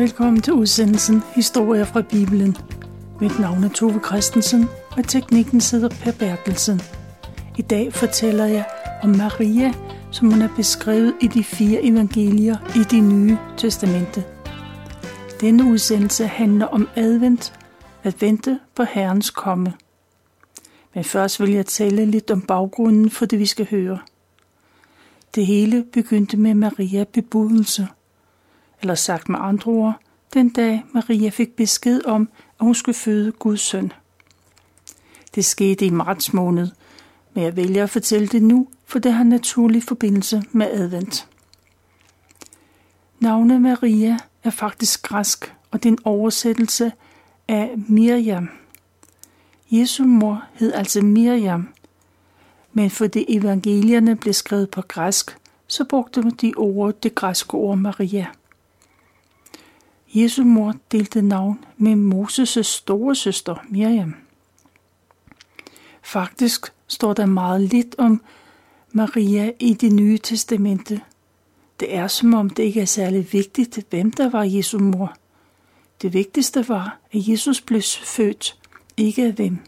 [0.00, 2.56] Velkommen til udsendelsen Historier fra Bibelen.
[3.20, 6.80] Mit navn er Tove Christensen, og teknikken sidder Per Bertelsen.
[7.58, 8.64] I dag fortæller jeg
[9.02, 9.72] om Maria,
[10.10, 14.24] som hun er beskrevet i de fire evangelier i det nye testamente.
[15.40, 17.52] Denne udsendelse handler om advent,
[18.02, 19.72] at vente på Herrens komme.
[20.94, 23.98] Men først vil jeg tale lidt om baggrunden for det, vi skal høre.
[25.34, 27.88] Det hele begyndte med Maria bebudelse–
[28.80, 29.94] eller sagt med andre ord,
[30.34, 32.28] den dag Maria fik besked om,
[32.60, 33.92] at hun skulle føde Guds søn.
[35.34, 36.68] Det skete i marts måned,
[37.34, 41.28] men jeg vælger at fortælle det nu, for det har naturlig forbindelse med advent.
[43.20, 46.92] Navnet Maria er faktisk græsk, og det er en oversættelse
[47.48, 48.48] af Miriam.
[49.70, 51.68] Jesu mor hed altså Miriam,
[52.72, 58.26] men fordi evangelierne blev skrevet på græsk, så brugte de ordet det græske ord Maria.
[60.14, 64.14] Jesu mor delte navn med Moses' store søster Miriam.
[66.02, 68.22] Faktisk står der meget lidt om
[68.92, 71.00] Maria i det nye testamente.
[71.80, 75.16] Det er som om det ikke er særlig vigtigt, hvem der var Jesu mor.
[76.02, 78.58] Det vigtigste var, at Jesus blev født,
[78.96, 79.58] ikke af hvem.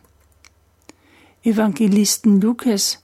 [1.44, 3.00] Evangelisten Lukas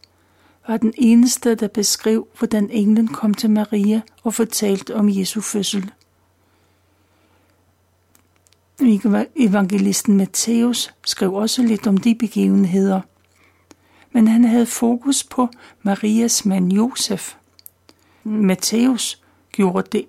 [0.68, 5.90] var den eneste, der beskrev, hvordan englen kom til Maria og fortalte om Jesu fødsel.
[9.36, 13.00] Evangelisten Matthæus skrev også lidt om de begivenheder,
[14.12, 15.48] men han havde fokus på
[15.82, 17.34] Marias mand Josef.
[18.24, 20.06] Matthæus gjorde det.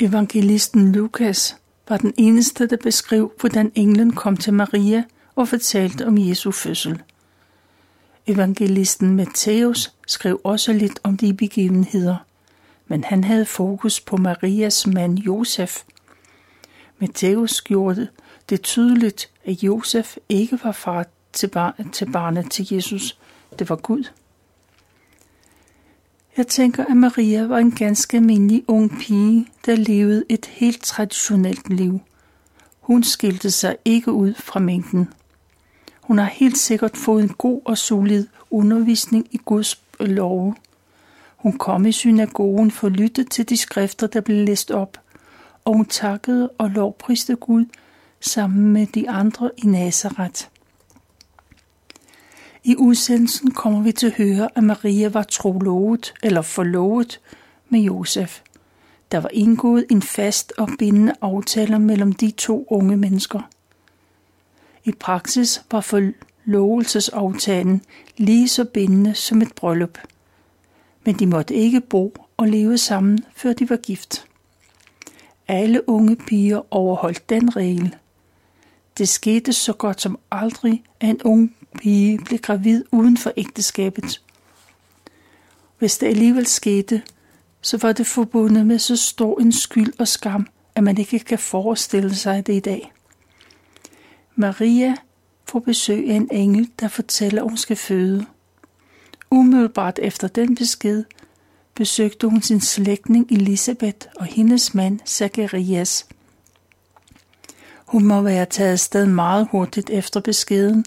[0.00, 1.56] Evangelisten Lukas
[1.88, 7.02] var den eneste, der beskrev, hvordan englen kom til Maria og fortalte om Jesu fødsel.
[8.26, 12.16] Evangelisten Matthæus skrev også lidt om de begivenheder
[12.86, 15.82] men han havde fokus på Marias mand Josef.
[16.98, 18.08] Matthæus gjorde
[18.50, 23.18] det tydeligt, at Josef ikke var far til, bar- til barnet til Jesus.
[23.58, 24.04] Det var Gud.
[26.36, 31.70] Jeg tænker, at Maria var en ganske almindelig ung pige, der levede et helt traditionelt
[31.70, 32.00] liv.
[32.80, 35.08] Hun skilte sig ikke ud fra mængden.
[36.00, 40.54] Hun har helt sikkert fået en god og solid undervisning i Guds love.
[41.44, 45.00] Hun kom i synagogen for at lytte til de skrifter, der blev læst op,
[45.64, 47.64] og hun takkede og lovpriste Gud
[48.20, 50.44] sammen med de andre i Nazareth.
[52.64, 57.20] I udsendelsen kommer vi til at høre, at Maria var trolovet eller forlovet
[57.68, 58.40] med Josef.
[59.12, 63.50] Der var indgået en fast og bindende aftale mellem de to unge mennesker.
[64.84, 67.82] I praksis var forlovelsesaftalen
[68.16, 69.98] lige så bindende som et bryllup–
[71.04, 74.26] men de måtte ikke bo og leve sammen, før de var gift.
[75.48, 77.96] Alle unge piger overholdt den regel.
[78.98, 84.22] Det skete så godt som aldrig, at en ung pige blev gravid uden for ægteskabet.
[85.78, 87.02] Hvis det alligevel skete,
[87.60, 91.38] så var det forbundet med så stor en skyld og skam, at man ikke kan
[91.38, 92.92] forestille sig det i dag.
[94.34, 94.94] Maria
[95.48, 98.26] får besøg af en engel, der fortæller, at hun skal føde.
[99.30, 101.04] Umiddelbart efter den besked
[101.74, 106.06] besøgte hun sin slægtning Elisabeth og hendes mand Zacharias.
[107.86, 110.84] Hun må være taget afsted meget hurtigt efter beskeden,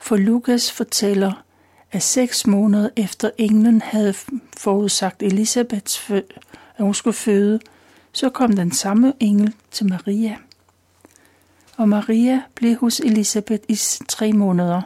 [0.00, 1.44] for Lukas fortæller,
[1.92, 4.14] at seks måneder efter englen havde
[4.56, 6.10] forudsagt Elisabeths
[6.76, 7.60] at hun skulle føde,
[8.12, 10.36] så kom den samme engel til Maria.
[11.76, 13.78] Og Maria blev hos Elisabeth i
[14.08, 14.82] tre måneder.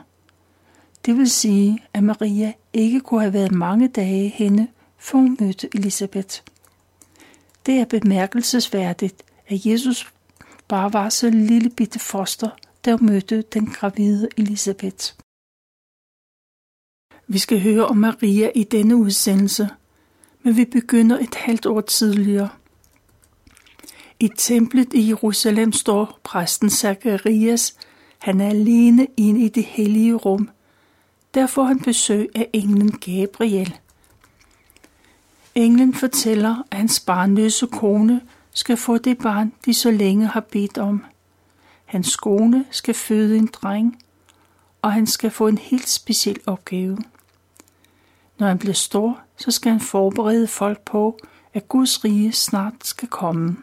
[1.09, 5.69] Det vil sige, at Maria ikke kunne have været mange dage henne, før hun mødte
[5.75, 6.41] Elisabeth.
[7.67, 10.13] Det er bemærkelsesværdigt, at Jesus
[10.69, 12.51] bare var så lille bitte foster,
[12.85, 15.15] der mødte den gravide Elisabeth.
[17.27, 19.69] Vi skal høre om Maria i denne udsendelse,
[20.43, 22.49] men vi begynder et halvt år tidligere.
[24.21, 27.77] I templet i Jerusalem står præsten Zacharias.
[28.19, 30.51] Han er alene inde i det hellige rum,
[31.35, 33.79] der får han besøg af englen Gabriel.
[35.55, 38.21] Englen fortæller, at hans barnløse kone
[38.53, 41.05] skal få det barn, de så længe har bedt om.
[41.85, 43.99] Hans kone skal føde en dreng,
[44.83, 46.99] og han skal få en helt speciel opgave.
[48.39, 51.19] Når han bliver stor, så skal han forberede folk på,
[51.55, 53.57] at Guds rige snart skal komme.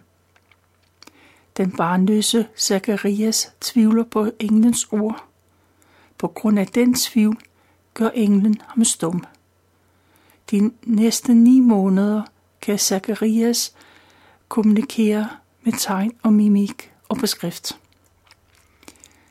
[1.57, 5.25] Den barnløse Zacharias tvivler på englens ord.
[6.17, 7.39] På grund af den tvivl
[7.95, 9.25] gør englen ham stum.
[10.51, 12.23] De næste ni måneder
[12.61, 13.73] kan Zacharias
[14.47, 15.29] kommunikere
[15.63, 17.79] med tegn og mimik og på skrift.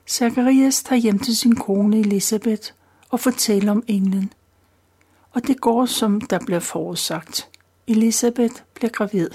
[0.09, 2.73] Zacharias tager hjem til sin kone Elisabeth
[3.11, 4.33] og fortæller om englen.
[5.31, 7.49] Og det går, som der bliver forudsagt.
[7.87, 9.31] Elisabeth bliver gravid.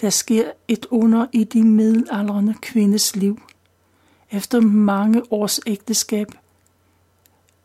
[0.00, 3.40] Der sker et under i de middelaldrende kvindes liv.
[4.30, 6.32] Efter mange års ægteskab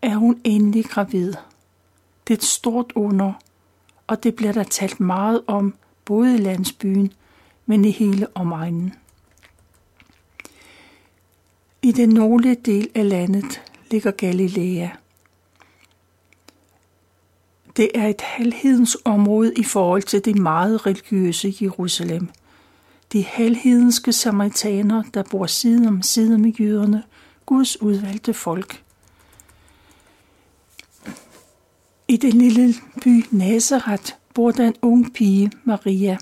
[0.05, 1.33] er hun endelig gravid.
[2.27, 3.33] Det er et stort under,
[4.07, 5.73] og det bliver der talt meget om,
[6.05, 7.13] både i landsbyen,
[7.65, 8.93] men i hele omegnen.
[11.81, 13.61] I den nordlige del af landet
[13.91, 14.89] ligger Galilea.
[17.77, 22.29] Det er et halvhedens område i forhold til det meget religiøse Jerusalem.
[23.13, 27.03] De halvhedenske samaritaner, der bor side om side med jøderne,
[27.45, 28.84] Guds udvalgte folk.
[32.07, 32.73] I den lille
[33.03, 36.17] by Nazareth bor der en ung pige, Maria.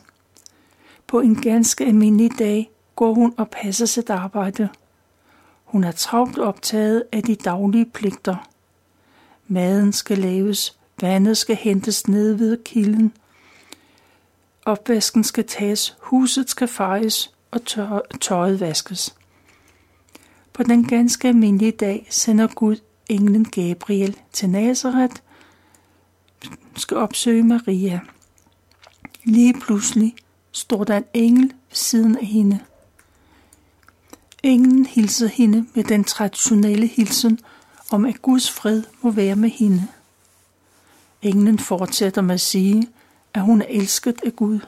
[1.07, 4.69] På en ganske almindelig dag går hun og passer sit arbejde.
[5.63, 8.49] Hun er travlt optaget af de daglige pligter.
[9.47, 13.13] Maden skal laves, vandet skal hentes ned ved kilden,
[14.65, 17.61] opvasken skal tages, huset skal fejes og
[18.21, 19.15] tøjet vaskes.
[20.53, 22.75] På den ganske almindelige dag sender Gud
[23.09, 25.15] englen Gabriel til Nazareth,
[26.75, 27.99] skal opsøge Maria.
[29.23, 30.15] Lige pludselig
[30.51, 32.59] står der en engel ved siden af hende.
[34.43, 37.39] Englen hilser hende med den traditionelle hilsen
[37.91, 39.87] om, at Guds fred må være med hende.
[41.21, 42.87] Englen fortsætter med at sige,
[43.33, 44.59] at hun er elsket af Gud,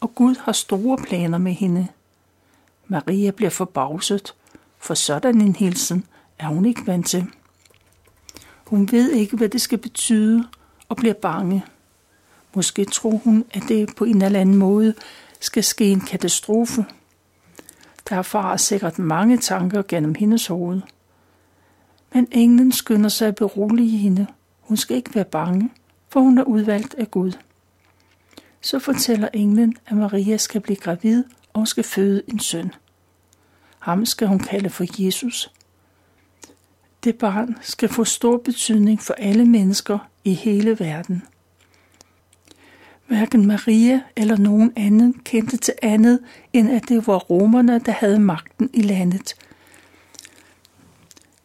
[0.00, 1.88] og Gud har store planer med hende.
[2.88, 4.34] Maria bliver forbavset,
[4.78, 6.06] for sådan en hilsen
[6.38, 7.26] er hun ikke vant til.
[8.66, 10.48] Hun ved ikke, hvad det skal betyde,
[10.88, 11.64] og bliver bange.
[12.54, 14.94] Måske tror hun, at det på en eller anden måde
[15.40, 16.84] skal ske en katastrofe.
[18.08, 20.80] Der farer sikkert mange tanker gennem hendes hoved.
[22.14, 24.26] Men englen skynder sig at berolige hende.
[24.60, 25.70] Hun skal ikke være bange,
[26.08, 27.32] for hun er udvalgt af Gud.
[28.60, 32.72] Så fortæller englen, at Maria skal blive gravid og skal føde en søn.
[33.78, 35.52] Ham skal hun kalde for Jesus.
[37.04, 41.22] Det barn skal få stor betydning for alle mennesker i hele verden.
[43.06, 46.20] Hverken Maria eller nogen anden kendte til andet,
[46.52, 49.34] end at det var romerne, der havde magten i landet.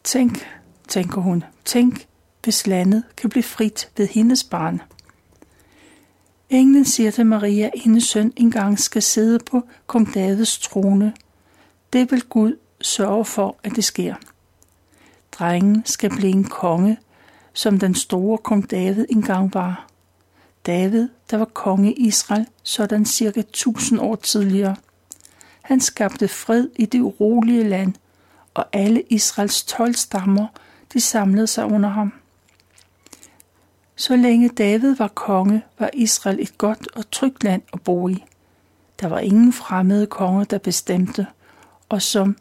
[0.04, 0.46] Tænk,
[0.88, 2.06] tænker hun, tænk,
[2.44, 4.82] hvis landet kan blive frit ved hendes barn.
[6.50, 11.14] Englen siger til Maria, at hendes søn engang skal sidde på kong Davids trone.
[11.92, 14.14] Det vil Gud sørge for, at det sker.
[15.32, 16.98] Drengen skal blive en konge,
[17.60, 19.86] som den store kong David engang var.
[20.66, 24.76] David, der var konge i Israel, sådan cirka 1000 år tidligere.
[25.62, 27.94] Han skabte fred i det urolige land,
[28.54, 30.46] og alle Israels 12 stammer,
[30.92, 32.12] de samlede sig under ham.
[33.96, 38.24] Så længe David var konge, var Israel et godt og trygt land at bo i.
[39.00, 41.26] Der var ingen fremmede konger, der bestemte,
[41.88, 42.36] og som,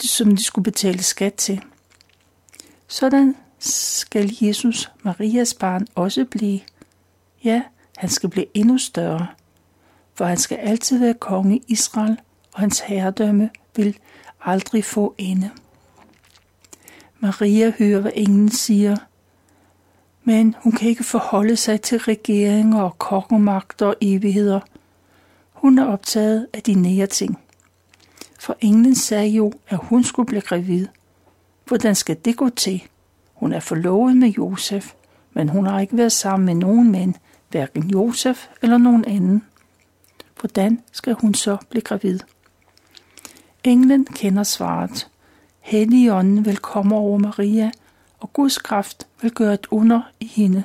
[0.00, 1.60] som de skulle betale skat til.
[2.88, 6.60] Sådan skal Jesus, Marias barn, også blive.
[7.44, 7.62] Ja,
[7.96, 9.26] han skal blive endnu større,
[10.14, 12.20] for han skal altid være konge i Israel,
[12.54, 13.98] og hans herredømme vil
[14.44, 15.50] aldrig få ende.
[17.20, 18.96] Maria hører, hvad englen siger,
[20.24, 24.60] men hun kan ikke forholde sig til regeringer og kongemagter og evigheder.
[25.52, 27.38] Hun er optaget af de nære ting.
[28.38, 30.86] For englen sagde jo, at hun skulle blive gravid.
[31.64, 32.82] Hvordan skal det gå til?
[33.38, 34.92] Hun er forlovet med Josef,
[35.32, 37.14] men hun har ikke været sammen med nogen mænd,
[37.50, 39.44] hverken Josef eller nogen anden.
[40.40, 42.18] Hvordan skal hun så blive gravid?
[43.64, 45.08] Englen kender svaret.
[45.60, 47.70] Helligånden vil komme over Maria,
[48.18, 50.64] og Guds kraft vil gøre et under i hende.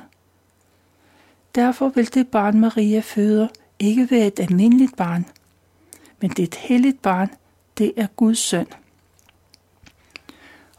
[1.54, 5.26] Derfor vil det barn Maria føder ikke være et almindeligt barn,
[6.20, 7.30] men det er et helligt barn,
[7.78, 8.66] det er Guds søn.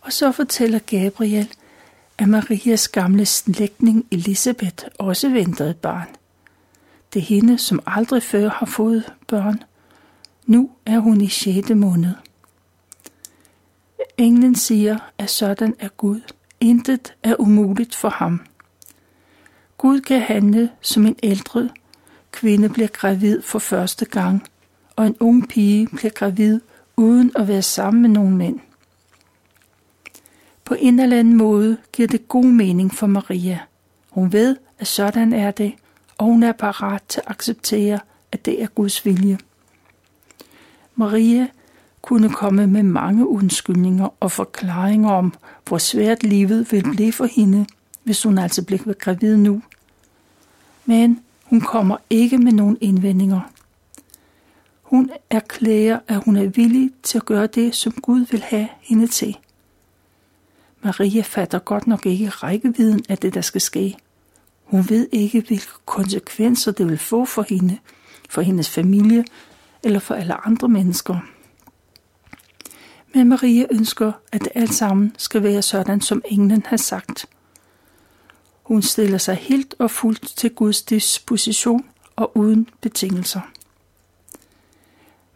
[0.02, 1.50] Og så fortæller Gabriel,
[2.18, 6.08] at Marias gamle slægtning Elisabeth også ventede et barn.
[7.14, 9.64] Det er hende, som aldrig før har fået børn.
[10.46, 11.70] Nu er hun i 6.
[11.70, 12.14] måned.
[14.18, 16.22] Englen siger, at sådan er Gud.
[16.60, 18.42] Intet er umuligt for ham.
[19.78, 21.70] Gud kan handle, som en ældre
[22.32, 24.44] kvinde bliver gravid for første gang,
[24.96, 26.62] og en ung pige bliver gravid
[26.96, 28.60] uden at være sammen med nogen mænd.
[30.66, 33.60] På en eller anden måde giver det god mening for Maria.
[34.10, 35.74] Hun ved, at sådan er det,
[36.18, 38.00] og hun er parat til at acceptere,
[38.32, 39.38] at det er Guds vilje.
[40.96, 41.48] Maria
[42.02, 45.34] kunne komme med mange undskyldninger og forklaringer om,
[45.68, 47.66] hvor svært livet vil blive for hende,
[48.04, 49.62] hvis hun altså bliver gravid nu.
[50.86, 53.42] Men hun kommer ikke med nogen indvendinger.
[54.82, 59.08] Hun erklærer, at hun er villig til at gøre det, som Gud vil have hende
[59.08, 59.38] til.
[60.86, 63.98] Maria fatter godt nok ikke rækkevidden af det, der skal ske.
[64.64, 67.78] Hun ved ikke, hvilke konsekvenser det vil få for hende,
[68.30, 69.26] for hendes familie
[69.84, 71.20] eller for alle andre mennesker.
[73.14, 77.26] Men Maria ønsker, at det alt sammen skal være sådan, som englen har sagt.
[78.64, 83.42] Hun stiller sig helt og fuldt til Guds disposition og uden betingelser.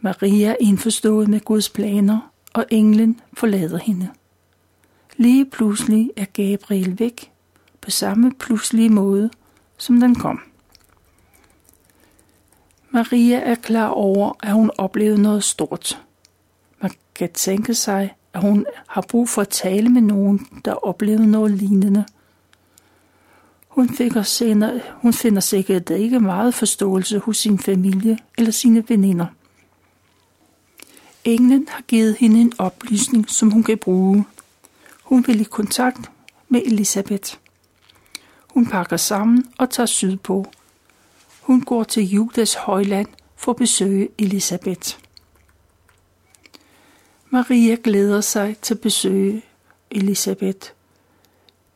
[0.01, 4.09] Maria er indforstået med Guds planer, og englen forlader hende.
[5.19, 7.31] Lige pludselig er Gabriel væk,
[7.81, 9.29] på samme pludselige måde,
[9.77, 10.39] som den kom.
[12.89, 16.01] Maria er klar over, at hun oplevede noget stort.
[16.81, 21.31] Man kan tænke sig, at hun har brug for at tale med nogen, der oplevede
[21.31, 22.05] noget lignende.
[23.67, 29.25] Hun, fik senere, hun finder sikkert ikke meget forståelse hos sin familie eller sine veninder.
[31.23, 34.25] Englen har givet hende en oplysning, som hun kan bruge.
[35.09, 36.11] Hun vil i kontakt
[36.49, 37.37] med Elisabeth.
[38.49, 40.45] Hun pakker sammen og tager sydpå.
[41.41, 44.97] Hun går til Judas højland for at besøge Elisabeth.
[47.29, 49.41] Maria glæder sig til at besøge
[49.91, 50.69] Elisabeth.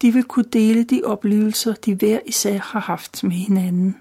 [0.01, 3.97] De vil kunne dele de oplevelser, de hver især har haft med hinanden.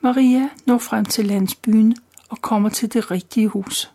[0.00, 1.96] Maria når frem til landsbyen
[2.28, 3.92] og kommer til det rigtige hus.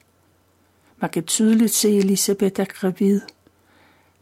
[0.97, 3.21] Man kan tydeligt se, at Elisabeth er gravid.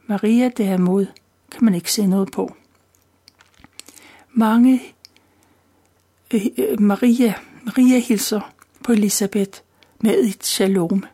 [0.07, 1.05] Maria derimod
[1.51, 2.55] kan man ikke se noget på.
[4.33, 4.81] Mange
[6.33, 8.53] øh, øh, Maria, Maria hilser
[8.83, 9.59] på Elisabeth
[9.99, 11.05] med et shalom.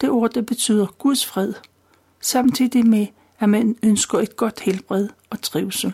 [0.00, 1.54] Det ord, der betyder Guds fred,
[2.20, 3.06] samtidig med,
[3.38, 5.92] at man ønsker et godt helbred og trivsel.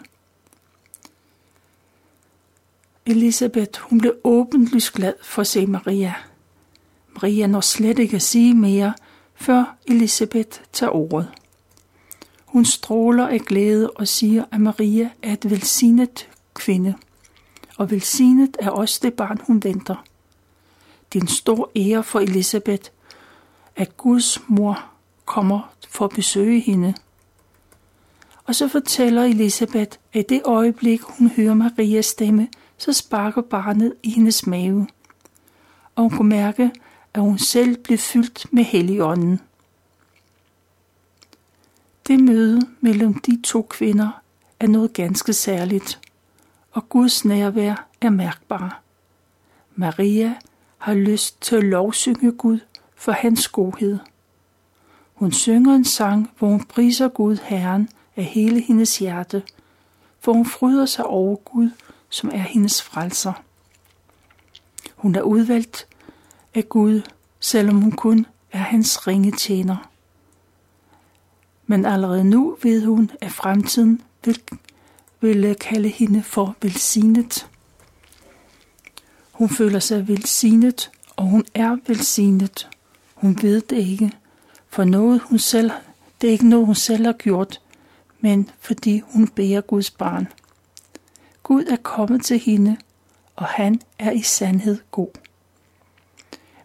[3.06, 6.14] Elisabeth, hun blev åbenlyst glad for at se Maria.
[7.14, 8.94] Maria når slet ikke at sige mere,
[9.34, 11.30] før Elisabeth tager ordet.
[12.54, 16.94] Hun stråler af glæde og siger, at Maria er et velsignet kvinde,
[17.76, 20.04] og velsignet er også det barn, hun venter.
[21.12, 22.90] Det er en stor ære for Elisabeth,
[23.76, 24.84] at Guds mor
[25.24, 26.94] kommer for at besøge hende.
[28.44, 33.94] Og så fortæller Elisabeth, at i det øjeblik, hun hører Marias stemme, så sparker barnet
[34.02, 34.86] i hendes mave.
[35.94, 36.70] Og hun kunne mærke,
[37.14, 39.40] at hun selv blev fyldt med helligånden.
[42.08, 44.20] Det møde mellem de to kvinder
[44.60, 46.00] er noget ganske særligt,
[46.72, 48.82] og Guds nærvær er mærkbar.
[49.74, 50.34] Maria
[50.78, 52.58] har lyst til at lovsynge Gud
[52.96, 53.98] for hans godhed.
[55.14, 59.42] Hun synger en sang, hvor hun priser Gud Herren af hele hendes hjerte,
[60.20, 61.70] for hun fryder sig over Gud,
[62.08, 63.32] som er hendes frelser.
[64.96, 65.86] Hun er udvalgt
[66.54, 67.02] af Gud,
[67.40, 69.93] selvom hun kun er hans ringe tjener.
[71.66, 74.40] Men allerede nu ved hun, at fremtiden vil,
[75.20, 77.48] vil kalde hende for velsignet.
[79.32, 82.68] Hun føler sig velsignet, og hun er velsignet.
[83.14, 84.12] Hun ved det ikke,
[84.68, 85.70] for noget hun selv,
[86.20, 87.60] det er ikke noget, hun selv har gjort,
[88.20, 90.28] men fordi hun bærer Guds barn.
[91.42, 92.76] Gud er kommet til hende,
[93.36, 95.18] og han er i sandhed god.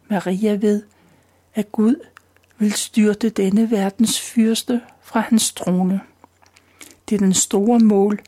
[0.08, 0.84] Maria ved,
[1.56, 1.96] at Gud
[2.60, 6.02] vil styrte denne verdens fyrste fra hans trone.
[7.10, 8.20] Det er den store mål,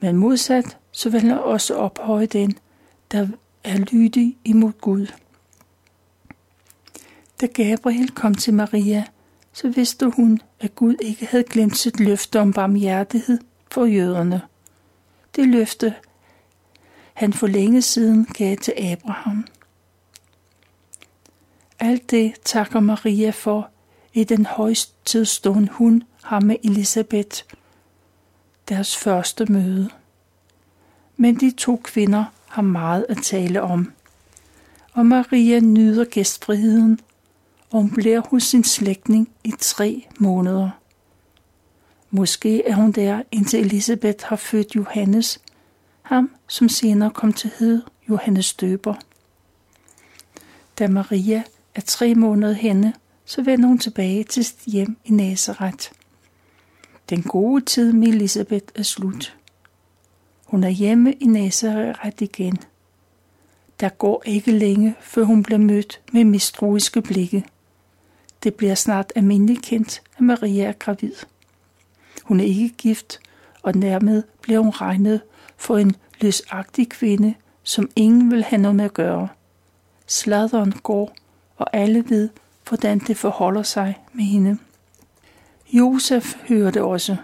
[0.00, 2.58] men modsat så vil han også ophøje den,
[3.12, 3.28] der
[3.64, 5.06] er lydig imod Gud.
[7.40, 9.04] Da Gabriel kom til Maria,
[9.52, 13.38] så vidste hun, at Gud ikke havde glemt sit løfte om barmhjertighed
[13.70, 14.42] for jøderne.
[15.36, 15.94] Det løfte,
[17.14, 19.46] han for længe siden gav til Abraham.
[21.88, 23.70] Alt det takker Maria for
[24.12, 27.42] i den højstidsstund hun har med Elisabeth,
[28.68, 29.90] deres første møde.
[31.16, 33.92] Men de to kvinder har meget at tale om.
[34.92, 37.00] Og Maria nyder gæstfriheden,
[37.70, 40.70] og hun bliver hos sin slægtning i tre måneder.
[42.10, 45.40] Måske er hun der, indtil Elisabeth har født Johannes,
[46.02, 48.94] ham som senere kom til hed Johannes Døber.
[50.78, 51.42] Da Maria
[51.74, 52.94] er tre måneder henne,
[53.24, 55.90] så vender hun tilbage til sit hjem i Nazareth.
[57.10, 59.36] Den gode tid med Elisabeth er slut.
[60.46, 62.58] Hun er hjemme i Nazareth igen.
[63.80, 67.44] Der går ikke længe, før hun bliver mødt med mistroiske blikke.
[68.42, 71.12] Det bliver snart almindeligt kendt, at Maria er gravid.
[72.22, 73.20] Hun er ikke gift,
[73.62, 75.20] og dermed bliver hun regnet
[75.56, 79.28] for en løsagtig kvinde, som ingen vil have noget med at gøre.
[80.06, 81.14] Sladeren går,
[81.58, 82.28] og alle ved,
[82.68, 84.58] hvordan det forholder sig med hende.
[85.72, 87.16] Josef hører det også.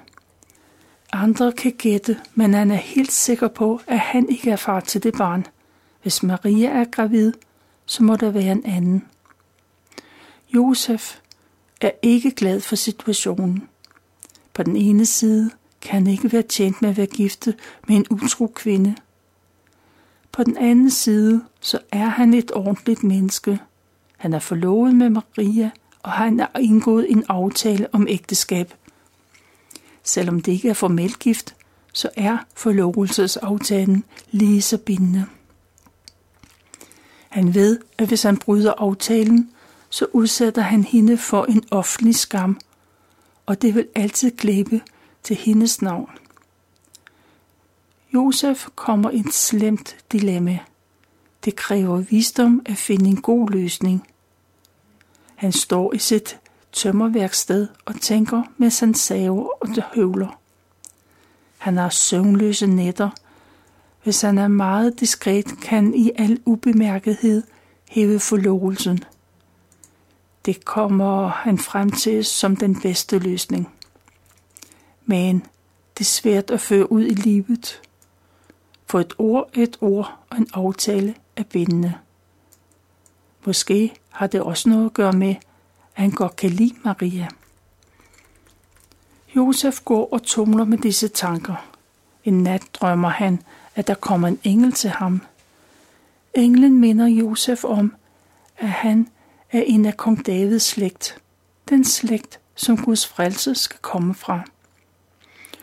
[1.12, 5.02] Andre kan gætte, men han er helt sikker på, at han ikke er far til
[5.02, 5.46] det barn.
[6.02, 7.32] Hvis Maria er gravid,
[7.86, 9.04] så må der være en anden.
[10.54, 11.18] Josef
[11.80, 13.68] er ikke glad for situationen.
[14.54, 15.50] På den ene side
[15.80, 17.56] kan han ikke være tjent med at være giftet
[17.88, 18.94] med en utro kvinde.
[20.32, 23.58] På den anden side, så er han et ordentligt menneske.
[24.24, 25.70] Han er forlovet med Maria,
[26.02, 28.74] og han har indgået en aftale om ægteskab.
[30.02, 31.54] Selvom det ikke er formelt gift,
[31.92, 35.26] så er forlovelsesaftalen lige så bindende.
[37.28, 39.50] Han ved, at hvis han bryder aftalen,
[39.90, 42.60] så udsætter han hende for en offentlig skam,
[43.46, 44.80] og det vil altid glæbe
[45.22, 46.10] til hendes navn.
[48.14, 50.58] Josef kommer i et slemt dilemma.
[51.44, 54.06] Det kræver visdom at finde en god løsning.
[55.44, 56.40] Han står i sit
[56.72, 60.40] tømmerværksted og tænker, med han saver og det høvler.
[61.58, 63.10] Han har søvnløse nætter.
[64.02, 67.42] Hvis han er meget diskret, kan i al ubemærkethed
[67.88, 69.04] hæve forlovelsen.
[70.46, 73.72] Det kommer han frem til som den bedste løsning.
[75.06, 75.46] Men
[75.98, 77.82] det er svært at føre ud i livet.
[78.86, 81.94] For et ord et ord og en aftale er bindende.
[83.46, 85.34] Måske har det også noget at gøre med,
[85.96, 87.28] at han godt kan lide Maria.
[89.36, 91.74] Josef går og tumler med disse tanker.
[92.24, 93.42] En nat drømmer han,
[93.74, 95.20] at der kommer en engel til ham.
[96.34, 97.94] Englen minder Josef om,
[98.58, 99.08] at han
[99.52, 101.18] er en af kong Davids slægt,
[101.68, 104.42] den slægt, som Guds frelse skal komme fra.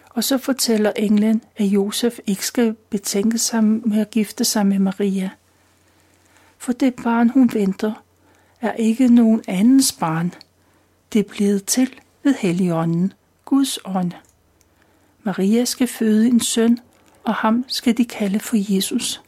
[0.09, 4.79] Og så fortæller englen, at Josef ikke skal betænke sig med at gifte sig med
[4.79, 5.29] Maria.
[6.57, 7.93] For det barn, hun venter,
[8.61, 10.33] er ikke nogen andens barn.
[11.13, 13.13] Det er blevet til ved Helligånden,
[13.45, 14.11] Guds ånd.
[15.23, 16.79] Maria skal føde en søn,
[17.23, 19.21] og ham skal de kalde for Jesus.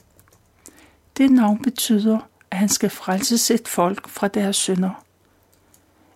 [1.18, 2.20] Det navn betyder,
[2.52, 5.04] at han skal frelse et folk fra deres synder.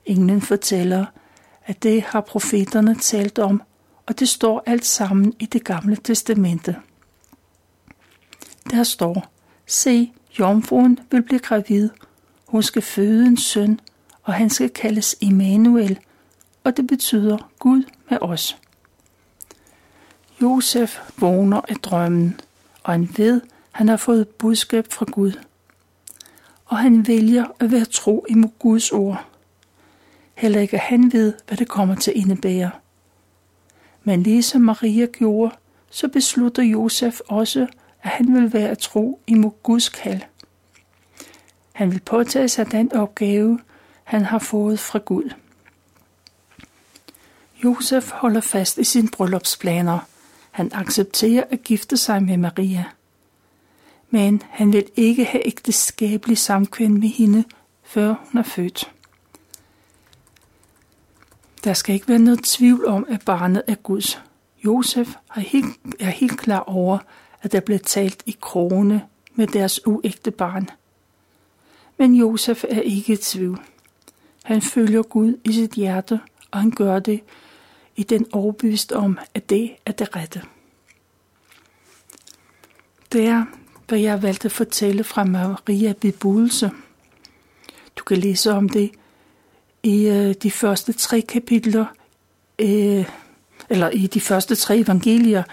[0.06, 1.06] Englen fortæller,
[1.66, 3.62] at det har profeterne talt om,
[4.06, 6.76] og det står alt sammen i det gamle testamente.
[8.72, 9.34] Der står,
[9.66, 11.90] se, jomfruen vil blive gravid,
[12.48, 13.80] hun skal føde en søn,
[14.24, 16.00] og han skal kaldes Immanuel,
[16.64, 18.58] og det betyder Gud med os.
[20.42, 22.40] Josef vågner af drømmen,
[22.84, 25.32] og han ved, han har fået budskab fra Gud.
[26.66, 29.26] Og han vælger at være tro imod Guds ord.
[30.36, 32.72] Heller ikke han ved, hvad det kommer til at indebære.
[34.04, 35.56] Men ligesom Maria gjorde,
[35.90, 37.68] så beslutter Josef også,
[38.04, 40.22] at han vil være tro imod Guds kald.
[41.78, 43.60] Han vil påtage sig den opgave,
[44.04, 45.30] han har fået fra Gud.
[47.64, 50.00] Josef holder fast i sine bryllupsplaner.
[50.52, 52.86] Han accepterer at gifte sig med Maria.
[54.10, 57.44] Men han vil ikke have ægteskabelig samkvem med hende,
[57.84, 58.92] før hun er født.
[61.64, 64.22] Der skal ikke være noget tvivl om, at barnet er Guds.
[64.66, 66.98] Josef er helt, er helt klar over,
[67.42, 69.04] at der blev talt i krone
[69.36, 70.70] med deres uægte barn.
[71.98, 73.60] Men Josef er ikke i tvivl.
[74.44, 76.20] Han følger Gud i sit hjerte,
[76.52, 77.22] og han gør det
[77.96, 80.42] i den overbevist om, at det er det rette.
[83.12, 83.46] Det er,
[83.88, 86.72] hvad jeg valgte at fortælle fra Maria bebudelse.
[87.96, 88.92] Du kan læse om det
[89.84, 91.86] i øh, de første tre kapitler,
[92.60, 93.06] øh,
[93.70, 95.44] eller i de første tre evangelier,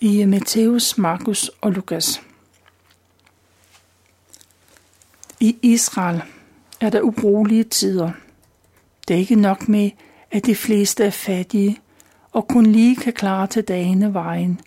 [0.00, 2.20] i øh, Matthæus, Markus og Lukas.
[5.40, 6.22] I Israel
[6.80, 8.10] er der urolige tider.
[9.08, 9.90] Det er ikke nok med,
[10.30, 11.80] at de fleste er fattige
[12.32, 14.60] og kun lige kan klare til dagene vejen,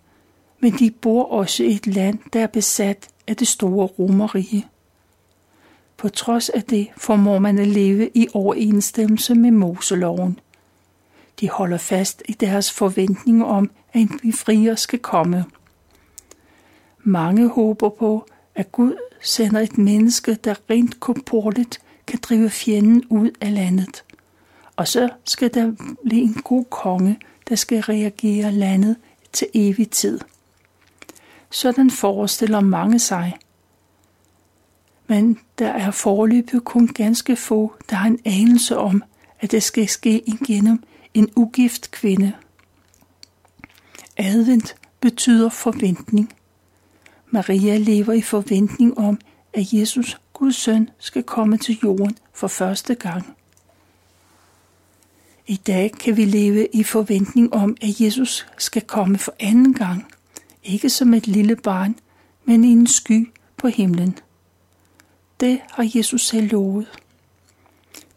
[0.59, 4.67] men de bor også i et land, der er besat af det store romerige.
[5.97, 10.39] På trods af det formår man at leve i overensstemmelse med Moseloven.
[11.39, 15.45] De holder fast i deres forventning om, at en befrier skal komme.
[17.03, 23.31] Mange håber på, at Gud sender et menneske, der rent korporligt kan drive fjenden ud
[23.41, 24.03] af landet.
[24.75, 25.71] Og så skal der
[26.05, 28.95] blive en god konge, der skal reagere landet
[29.33, 30.19] til evig tid.
[31.51, 33.37] Sådan forestiller mange sig.
[35.07, 39.03] men der er forløbet kun ganske få, der har en anelse om,
[39.39, 42.33] at det skal ske igennem en ugift kvinde.
[44.17, 46.33] Advent betyder forventning.
[47.31, 49.19] Maria lever i forventning om,
[49.53, 53.37] at Jesus, Guds søn, skal komme til jorden for første gang.
[55.47, 60.05] I dag kan vi leve i forventning om, at Jesus skal komme for anden gang,
[60.63, 61.95] ikke som et lille barn,
[62.45, 64.17] men i en sky på himlen.
[65.39, 66.87] Det har Jesus selv lovet.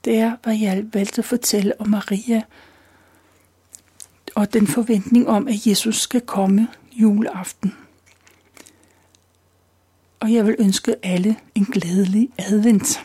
[0.04, 2.42] Det er, hvad jeg valgte at fortælle om Maria,
[4.34, 7.74] og den forventning om, at Jesus skal komme juleaften.
[10.22, 13.00] Og jeg vil ønske alle en glædelig advent.